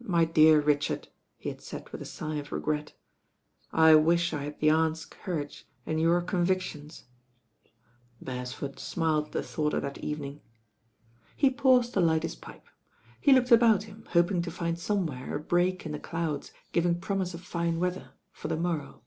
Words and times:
"My 0.00 0.24
dear 0.24 0.62
Richard," 0.62 1.08
he 1.36 1.50
had 1.50 1.60
said 1.60 1.90
with 1.90 2.00
a 2.00 2.06
sigh 2.06 2.36
of 2.36 2.52
regret, 2.52 2.94
"I 3.70 3.94
wish 3.94 4.32
I 4.32 4.44
had 4.44 4.58
the 4.60 4.70
Aunt's 4.70 5.04
courage 5.04 5.66
and 5.84 6.00
your 6.00 6.22
convictions." 6.22 7.04
Beresford 8.22 8.78
smiled 8.78 9.26
at 9.26 9.32
the 9.32 9.42
thought 9.42 9.74
of 9.74 9.82
that 9.82 9.98
evening. 9.98 10.40
i;! 10.40 10.40
M 10.40 10.40
THE 10.40 10.48
RAIX 10.48 11.36
6IRL 11.36 11.36
He 11.36 11.50
pauseu 11.50 11.92
to 11.92 12.00
light 12.00 12.22
his 12.22 12.34
pipe. 12.34 12.66
He 13.20 13.34
looked 13.34 13.52
about 13.52 13.82
him, 13.82 14.08
hoping 14.12 14.40
to 14.40 14.50
find 14.50 14.78
somewhere 14.78 15.36
a 15.36 15.38
break 15.38 15.84
in 15.84 15.92
the 15.92 15.98
clouds 15.98 16.50
giv 16.72 16.86
ing 16.86 16.98
promise 17.00 17.34
of 17.34 17.42
fine 17.42 17.78
weather— 17.78 18.12
for 18.32 18.48
the 18.48 18.56
morrow. 18.56 19.02